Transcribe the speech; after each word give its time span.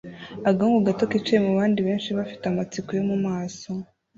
Agahungu 0.49 0.81
gato 0.87 1.03
kicaye 1.11 1.39
mubandi 1.45 1.77
bantu 1.77 1.81
benshi 1.87 2.09
bafite 2.17 2.43
amatsiko 2.47 2.89
yo 2.97 3.03
mumaso 3.09 3.69